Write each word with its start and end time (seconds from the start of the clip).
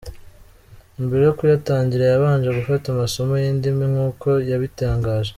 Mbere 1.05 1.23
yo 1.27 1.33
kuyatangira 1.39 2.03
yabanje 2.05 2.49
gufata 2.57 2.85
amasomo 2.89 3.33
y’indimi 3.43 3.83
nk’uko 3.93 4.27
yabitangaje. 4.49 5.29